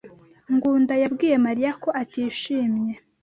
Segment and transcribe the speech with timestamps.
[0.53, 2.91] Ngunda yabwiye Mariya ko atishimye.